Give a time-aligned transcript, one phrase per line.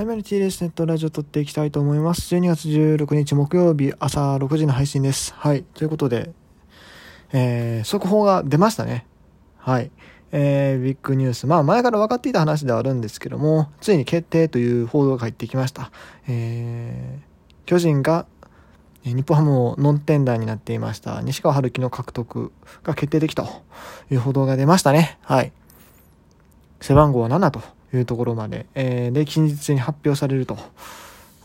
[0.00, 2.34] はい、マルティレスネットラジオ撮っていきたいと思います。
[2.34, 5.34] 12月16日木曜日朝6時の配信です。
[5.34, 6.30] はい、ということで、
[7.34, 9.04] えー、速報が出ましたね。
[9.58, 9.90] はい。
[10.32, 11.46] えー、ビッグニュース。
[11.46, 15.90] まあ前から分かっていた話ではあるんですけども、ついに決定という報道が入ってきました。
[16.26, 18.24] えー、巨人が
[19.04, 22.52] 日本ハムをノンテンダーになっていました西川春樹の獲得
[22.84, 23.50] が決定できたと
[24.10, 25.18] いう報道が出ましたね。
[25.20, 25.52] はい。
[26.80, 27.60] 背番号は7と
[27.92, 30.56] いうところまで、えー、で、近日に発表されると。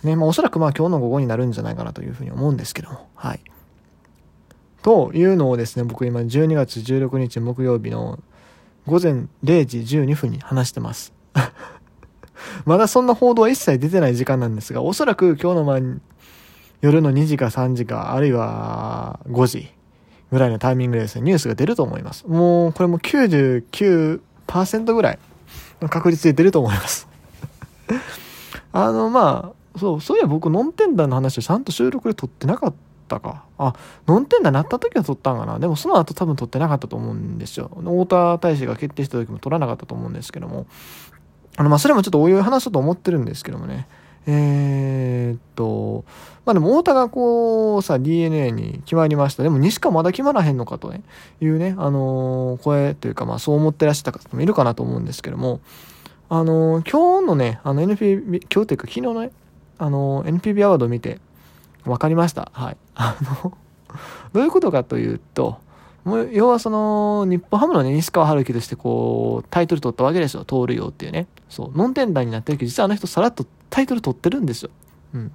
[0.04, 3.08] ね、まあおそらくまあ今日の午後になるんじゃないかなというふうに思うんですけども。
[3.16, 3.40] はい。
[4.84, 8.20] というのをですね、僕今12月16日木曜日の
[8.86, 11.12] 午前0時12分に話してます。
[12.66, 15.80] まだそんな報道は一切出てない時間なんですが、おそらく今日のまあ
[16.82, 19.72] 夜の2時か3時か、あるいは5時
[20.32, 22.28] ぐらいのタイミングでですね、ニュースが出ると思います。
[22.28, 25.20] もう、これも99%ぐらい
[25.90, 27.08] 確率で出ると思います。
[28.72, 32.74] あの、まあ、そう、そういや僕、ノンテンダーの話をちゃんと収録で撮ってなかっ
[33.08, 33.44] たか。
[33.58, 33.74] あ、
[34.08, 35.60] ノンテンダーなった時は撮ったんかな。
[35.60, 37.70] でもその後多分撮ってなかったと思うんですよ。
[37.76, 40.66] 太田大使が決定した時も撮らなかったと思うんですけども。
[41.58, 43.88] あの、まあ、それもちょっとおいおい話そうと思ってるんですけどもね。
[44.28, 46.04] えー、っと、
[46.46, 49.44] まあでも太田がこうさ DNA に決まりました。
[49.44, 51.04] でも西川まだ決まらへんのかとね、
[51.42, 55.60] いうね、あのー、声というかまあそう思ってらっしゃった方もいるかなと思うんですけども、
[56.30, 59.32] あのー、今日のね、あの NPB、今日というか昨日のね、
[59.78, 61.20] あのー、NPB アワードを見て
[61.84, 62.50] 分かりました。
[62.54, 62.78] はい。
[62.96, 63.58] あの、
[64.34, 65.60] どういうことかというと、
[66.06, 70.46] もう要はその、日本ハムのね、西川春樹としてこう、タイトル取ったわけですよ。
[70.46, 71.28] 盗塁王っていうね。
[71.50, 74.70] そう、ノンテンダーになってるけど、実はあの人さらっとタイトル取ってるんですよ。
[75.16, 75.32] うん。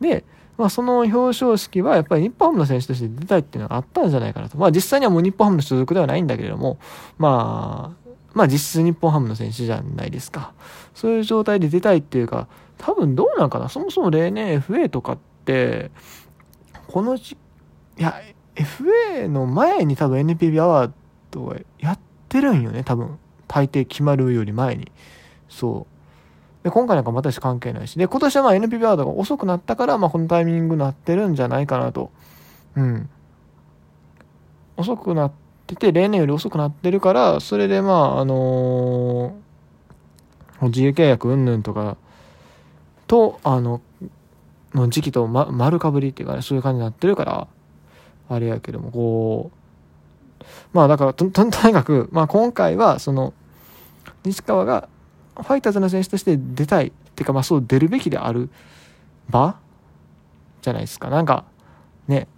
[0.00, 0.24] で、
[0.58, 4.58] まあ、その表彰式はやっぱり日本ハムの選手として出たいっていうのがあったんじゃないかなと。
[4.58, 6.78] まあ実際にはもう日本ハムの所属ではないんだけれども、
[7.18, 10.52] まあ、まあ実質日本ハムの選手じゃないですか。
[10.94, 13.68] そういう状態で出たいっていうか、多分どうなんかな。
[13.68, 15.90] そもそも例年 FA とかって、
[16.88, 17.36] このじ、
[17.98, 18.14] いや、
[18.56, 20.92] FA の前に多分 NPB アワー
[21.30, 23.18] ドがやってるんよね、多分。
[23.48, 24.90] 大抵決まるより前に。
[25.48, 25.86] そ
[26.62, 26.64] う。
[26.64, 27.98] で、今回なんかまたし関係ないし。
[27.98, 32.10] で、今年はまあ NPB アワードが遅くなったから、まあこのタイミングなってるんじゃないかなと。
[32.76, 33.08] うん。
[34.76, 35.32] 遅くなっ
[35.66, 39.44] てて、例年より遅くなってるから、それでまあ、あのー
[40.68, 41.96] 自由契約云々とか
[43.06, 43.80] と、あの、
[44.72, 47.48] の時期と、ま、丸かぶりっていうかね、そういう感じになってるから、
[48.28, 53.34] あれやけども、こう、まあだからと、と、とにかく、まあ今回は、その、
[54.24, 54.88] 西川が
[55.36, 58.50] ファイターズの選手として出たいっていうか、まあそう出るべきである
[59.28, 59.56] 場
[60.62, 61.10] じゃないですか。
[61.10, 61.44] なんか、
[62.08, 62.28] ね、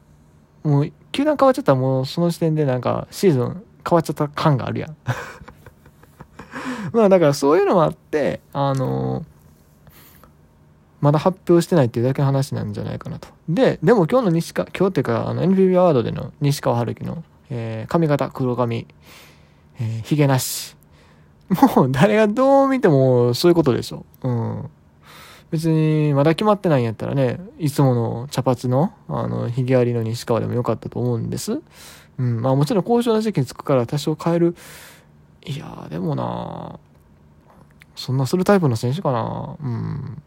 [0.63, 4.97] もう、球団変わっちゃったらもうその時点でなんかシーズン変わっちゃった感があるやん。
[6.93, 9.25] まあだからそういうのもあって、あの
[11.06, 13.28] まだ発表してないっていうだけの話なんじゃないかなと。
[13.49, 18.89] で、でも今日の西川、今日っていうか、あの NPB アワードでの西川春樹の、えー髪型、黒髪、
[19.78, 20.75] えー、髭なし。
[21.77, 24.05] もう誰がどう見てもそういうことでしょ。
[24.25, 24.69] うん。
[25.53, 31.61] 別にまだ決まってないんやったらね、いつもの茶髪の、あの、髭ありの西川でもよかったと思うんです。
[32.19, 32.43] うん。
[32.43, 34.56] まあもちろん交渉の時期につくから多少変える。
[35.45, 36.81] いやー、でもな
[37.95, 40.22] そんなするタイプの選手かなうん。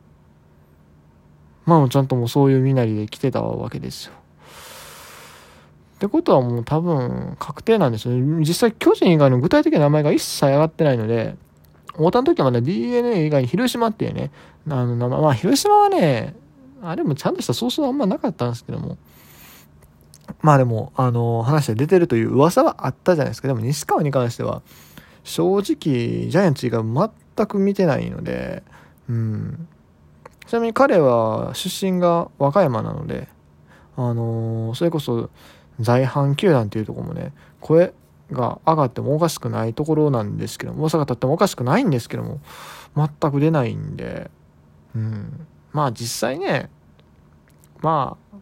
[1.70, 4.14] まあちゃんともうそういう身なりで来てたわけですよ。
[4.14, 8.40] ってことはもう多分確定なんですよね。
[8.40, 11.36] 実際巨人以外の具体的な名前が一切上がってないので、
[11.94, 14.32] 太田の時はまだ DNA 以外に広島っていうね、
[14.68, 16.36] あの名前、まあ広島はね、
[16.82, 18.98] あれもちゃんとしたソースはあんまなかったんですけども、
[20.42, 23.48] まあでも、あの、話で出てるという噂はあったじゃないですか。
[23.48, 24.62] でも西川に関しては、
[25.24, 26.84] 正直、ジャイアンツ以外
[27.36, 28.64] 全く見てないので、
[29.10, 29.68] うん。
[30.50, 33.28] ちなみに彼は出身が和歌山なので、
[33.96, 35.30] あのーそれこそ
[35.80, 37.94] 在阪球団っていうところもね、声
[38.32, 42.40] が上がってもおかしくないところなんですけども、大阪立ってもおかしくないんですけども、
[42.96, 44.32] 全く出ないんで、
[44.96, 45.46] うん。
[45.72, 46.72] まあ実際ね、
[47.82, 48.38] まあ、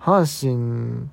[0.00, 1.10] 阪神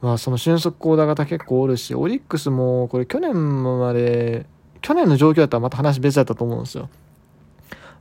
[0.00, 4.44] はその俊足高打型結構おるし、オリックスもこれ去年まで、
[4.80, 6.88] 去年の状況だったらまた話別だったと思うんですよ。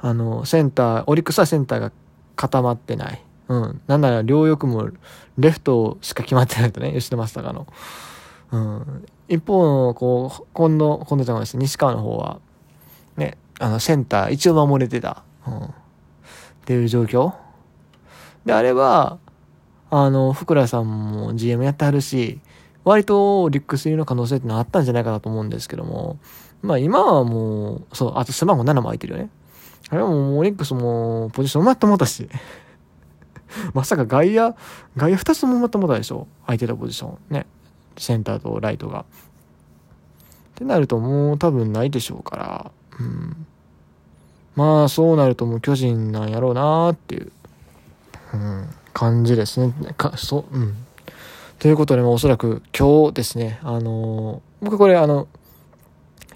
[0.01, 1.92] あの、センター、オリックスはセンターが
[2.36, 3.24] 固まってない。
[3.48, 3.81] うん。
[3.88, 4.89] なんなら両翼も
[5.38, 7.68] レフトしか決まってないとね、 吉田正尚の。
[8.51, 9.06] うん。
[9.27, 12.39] 一方の、こう、今度、今度じゃないです西川の方は、
[13.15, 15.24] ね、あの、センター一応守れてた。
[15.48, 15.63] うん。
[15.63, 15.68] っ
[16.65, 17.33] ていう状況
[18.45, 19.18] であれば、
[19.92, 22.39] あの、福良さんも GM やってはるし、
[22.83, 26.18] 割とリックス入りの可能性ってのはあったんじゃないかなと思うんですけども、
[26.62, 29.30] まあ今はもう、そう、あと背番号7も空いてるよね。
[29.92, 32.30] あれはもうオリックスもポジション埋まってもったし。
[33.76, 34.56] まさか外野、
[34.96, 36.28] 外野2つも埋まってもったでしょ？
[36.46, 37.18] 空いてたポジション。
[37.30, 37.46] ね。
[37.98, 39.02] センターとライトが。
[39.02, 39.04] っ
[40.56, 42.72] てなるともう多分ないでしょうから。
[43.00, 43.46] うん。
[44.56, 47.32] まあそうなるともう巨人なんやろうなっていう、
[48.34, 49.74] うん、感じですね。
[49.98, 50.76] か、そう、うん。
[51.60, 55.28] ということで、おそらく今日ですね、あのー、僕これあの、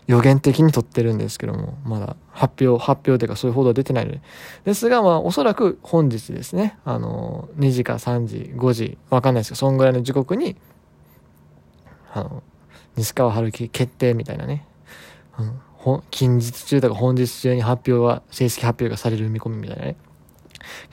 [0.07, 4.21] 予言的に撮ってるんですけども、まだ発表、発表というかそういう報道は出てないので。
[4.63, 10.55] ですが、まあ、おそらく本日ですね、あの、2時か3時、5時、わかんないですけど、そんぐらいの時刻に、
[12.13, 12.43] あの、
[12.95, 14.67] 西川春樹決定みたいなね、
[15.85, 19.95] うん、近日中とか本日中に発表は、正式発表がされる見込みみたいなね、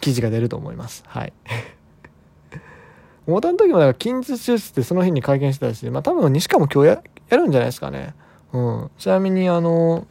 [0.01, 1.05] 記事が出ると思います。
[1.07, 1.33] はい。
[3.27, 8.15] 大田の時もだから近日中ってその日に会見してたし、まあ多分西川も今日ややるんじゃないですかね。
[8.53, 8.91] うん。
[8.99, 10.07] ちなみにあの、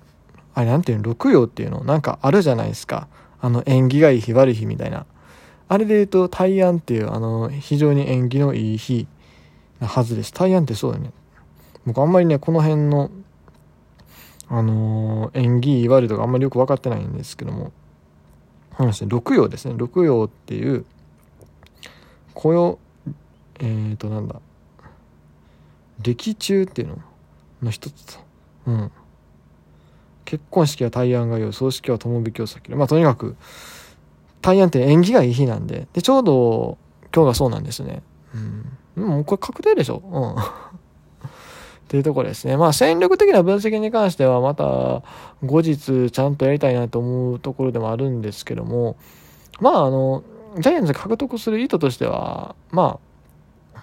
[0.53, 3.07] あれなんていうの、六曜っていうのなんかあるじゃないですか。
[3.39, 5.05] あの、縁起がいい日悪い日みたいな。
[5.67, 9.07] あれで言うと、大安っていう、あの、非常に縁起のいい日
[9.79, 10.33] なはずです。
[10.33, 11.11] 大安ってそうだね。
[11.85, 13.09] 僕あんまりね、この辺の、
[14.49, 17.71] あの、縁起いい悪いとかあんまりよく分かってないんですけども、
[18.71, 19.75] 話六曜ですね。
[19.77, 20.85] 六曜っていう、
[22.33, 22.79] 雇用、
[23.59, 24.41] えっ、ー、と、なんだ、
[26.01, 26.97] 歴中っていうの
[27.63, 28.30] の一つと。
[28.67, 28.91] うん。
[30.25, 32.77] 結婚式は大安が良い、葬式は友引きを避ける。
[32.77, 33.35] まあとにかく、
[34.41, 36.77] 大安って縁起がいい日なんで、で、ちょうど
[37.13, 38.01] 今日がそうなんですね。
[38.95, 39.05] うん。
[39.07, 40.01] もうこれ確定でしょ？
[40.03, 40.31] うん。
[40.41, 40.43] っ
[41.87, 42.55] ていうところですね。
[42.55, 45.03] まあ戦力的な分析に関してはまた
[45.43, 48.95] 後日ちゃんとやりたいなと思うところでもあるんですけども、
[49.59, 50.23] まああの、
[50.59, 52.99] ジャイアンツ獲得する意図としては、ま
[53.75, 53.79] あ、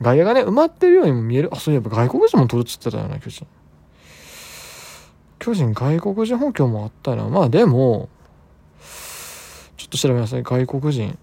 [0.00, 1.50] 外野がね、埋まってるようにも見える。
[1.52, 3.46] あ、そういえば外国人も取るっつってたような、巨人。
[5.44, 7.24] 巨人外国人補強もあったな。
[7.28, 8.08] まあでも、
[9.76, 10.42] ちょっと調べなさい。
[10.42, 11.18] 外国人。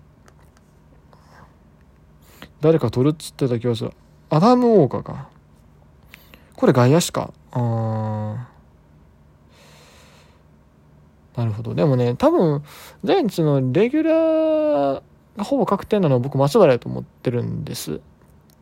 [2.60, 3.94] 誰か取るっつってた気がする。
[4.30, 5.30] アダム・ウォーカーか。
[6.56, 7.34] これ外野手か。
[7.54, 8.48] あ。
[11.36, 11.74] なるほど。
[11.74, 12.64] でもね、多分、
[13.04, 15.02] ジャイアンツのレギュラー
[15.36, 18.00] がほぼ確定なのは僕松原やと思ってるんです。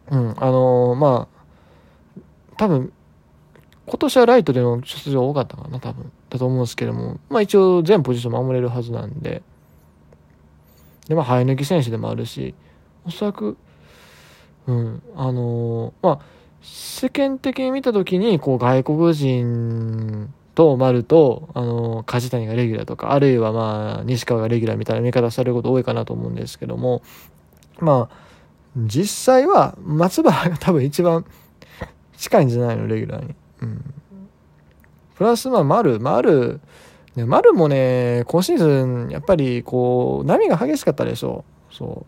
[0.10, 0.36] うん。
[0.38, 2.22] あのー、まあ、
[2.56, 2.94] 多分、
[3.90, 6.12] 今年はライトでの出場多かったかな、多分。
[6.30, 9.42] だと思うんですけども、まあ一応全ポジション守れるはずなんで、
[11.08, 12.54] で、まあ生え抜き選手でもあるし、
[13.06, 13.58] おそらく、
[14.68, 16.20] うん、あのー、まあ、
[16.62, 27.02] 世間的に見たときに、こう外国人と丸と、あのー、梶谷がレギュラーとか、あるいはまあ、西川がレギュラーみたいな見方されること多いかなと思うんですけども、
[27.80, 28.16] まあ、
[28.78, 31.26] 実際は松原が多分一番
[32.18, 33.34] 近いんじゃないの、レギュラーに。
[33.62, 33.94] うん。
[35.16, 36.62] プラス、まあ、丸、丸、
[37.16, 41.74] ね、丸もね、今シーズン、やっぱり、こう、波が激しかったでしょう。
[41.74, 42.06] そ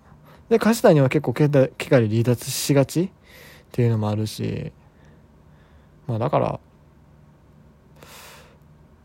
[0.50, 0.52] う。
[0.52, 1.70] で、梶谷は結構、けが
[2.00, 3.10] で離脱しがちっ
[3.72, 4.72] ていうのもあるし、
[6.08, 6.60] まあ、だから、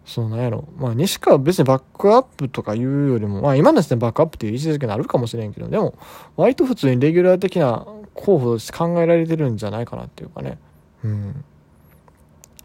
[0.05, 0.69] そうなんやろ。
[0.79, 5.95] まあ、西川は別にバックアップとかいうよりも、まあ、今の時点バックアップっていう位置づけになるかもしれんけど、でも、
[6.37, 7.85] 割と普通にレギュラー的な
[8.15, 10.59] 候補として考えられてるんじゃないかなっていうかね。
[11.05, 11.45] うん。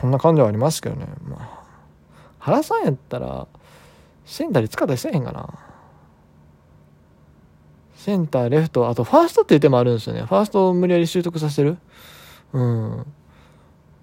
[0.01, 1.05] こんな感じはありますけどね。
[1.23, 1.63] まあ、
[2.39, 3.47] 原さんやったら、
[4.25, 5.47] センターで使ったりせえへんかな。
[7.95, 10.23] センター、レフト、あとファーストっていう手もあるんですよね。
[10.23, 11.77] ファーストを無理やり習得させる。
[12.51, 13.05] うん。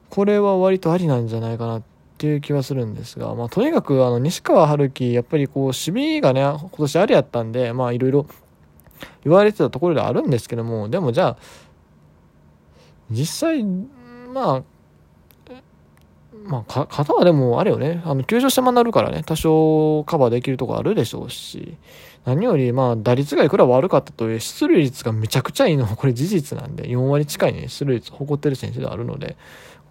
[0.08, 1.82] これは割とありなんじゃないかなっ
[2.16, 8.26] ていう気はするんですが、まあとにかくあの西川春樹、やっぱりこう、守備がね、今年あれやったんで、まあいろいろ
[9.24, 11.36] 言われてたところではあるんですけども、でもじゃあ、
[13.10, 14.62] 実際、まあ、
[16.44, 21.76] まあ、肩はでも、あれよね、あの、球場狭なるからね、多少カバーできるとこあるでしょうし、
[22.24, 29.36] 何より、まあ、打率がいくら悪かったとはいえ、出塁率がめちゃくちゃいいのは、 これ事実なんで、4割近いね、出塁率誇ってる選手であるので、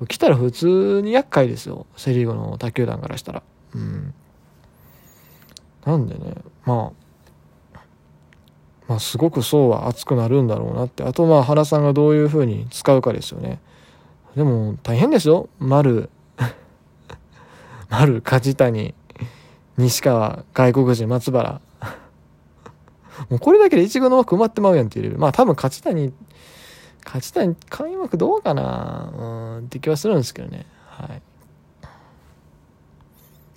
[0.08, 3.44] 来たら普通に厄介ですよ、セリーグの他球団からしたら。
[3.74, 4.14] うん。
[5.86, 6.92] なんでね、ま
[7.76, 7.80] あ、
[8.88, 11.04] まあ、すごく層は熱くなるんだろうなって。
[11.04, 13.60] あと、まあ、原さんがどういう風に使うかですよね。
[14.36, 15.50] でも、大変ですよ。
[15.60, 16.10] 丸、
[17.90, 18.94] 丸、梶谷、
[19.78, 21.62] 西川、外国人、松原。
[23.30, 26.14] もうこれだけで一軍の枠埋まってまうやんっていうまあ多分梶谷、
[27.04, 29.12] 梶谷、開幕どうかな？
[29.18, 30.66] うんって気はするんですけどね。
[30.88, 31.22] はい。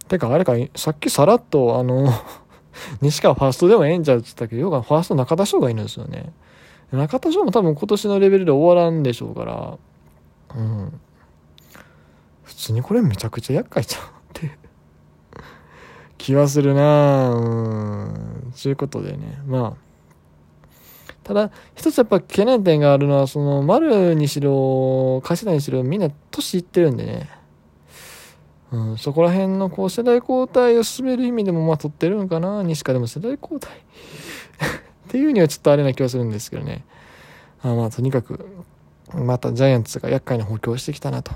[0.08, 2.08] てかあれか、さっきさらっとあの
[3.00, 6.32] 西川ファーストでもええんちゃうって言ったけど、要はファースト中田翔がいるんですよね。
[6.92, 9.78] 中田翔も多分今年のレベルで終わらんでしょうから、
[10.56, 11.00] うん。
[12.42, 14.02] 普通にこれめちゃくちゃ厄介ちゃう。
[16.20, 17.40] 気はするなう
[18.50, 18.52] ん。
[18.60, 21.14] ということでね、まあ。
[21.24, 27.30] ただ、一つやっぱ懸念点があるのは、その、丸にしろ、柏田にしろ、みんな年いってるんでね。
[28.72, 33.82] うん、そこら辺のこう世代交代を進める意味でもまあ取ってるのかな西川でも世代交代 っ
[35.08, 36.84] ていうにはちょっとあれな気がするんですけどね。
[37.62, 38.46] あまあとにかく、
[39.12, 41.32] またジャイアンツが厄介な補強してきたなと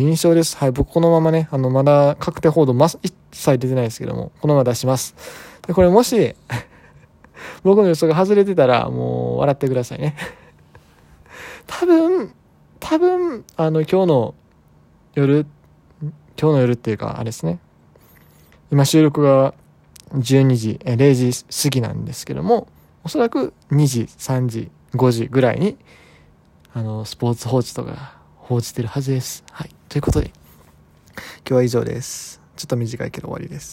[0.00, 0.56] 印象です。
[0.56, 5.14] はい、僕このままね、あの、まだ確定報道ま、一切出てないですけども、このまま出します。
[5.66, 6.34] で、これもし、
[7.62, 10.16] 僕の予想が外れてたら、もう笑ってくださいね。
[11.68, 12.34] 多分、
[12.80, 14.34] 多分、あの、今日の
[15.14, 15.46] 夜、
[16.00, 17.60] 今日の夜っていうか、あれですね。
[18.72, 19.54] 今収録が
[20.12, 22.66] 12時、え0時過ぎなんですけども、
[23.04, 25.76] おそらく2時、3時、5時ぐらいに、
[26.72, 29.44] あの、スポーツ報知とか報じてるはずです。
[29.52, 29.73] はい。
[29.94, 30.32] ということで、
[31.16, 32.40] 今日は以上です。
[32.56, 33.72] ちょっと短いけど終わりです。